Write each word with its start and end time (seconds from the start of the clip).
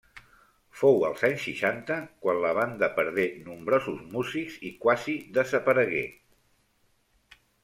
Fou 0.77 0.95
els 1.09 1.19
anys 1.27 1.43
seixanta 1.49 1.97
quan 2.25 2.39
la 2.45 2.53
banda 2.59 2.89
perdé 3.01 3.27
nombrosos 3.51 4.01
músics 4.15 4.57
i 4.71 4.73
quasi 4.87 5.17
desaparegué. 5.37 6.03